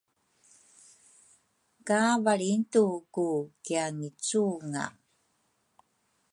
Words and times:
ka 1.87 1.99
valringtuku 2.23 3.27
kiangicunga. 3.63 4.85